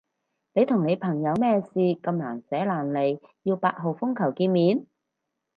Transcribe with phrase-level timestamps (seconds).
[0.53, 4.87] 你同你朋友咩事咁難捨難離要八號風球見面？